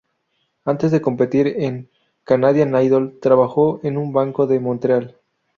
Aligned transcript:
Antes 0.65 0.89
de 0.91 0.99
competir 0.99 1.45
en 1.45 1.91
"Canadian 2.23 2.73
Idol", 2.83 3.19
trabajó 3.21 3.79
en 3.83 3.99
un 3.99 4.11
Banco 4.13 4.47
de 4.47 4.59
Montreal. 4.59 5.19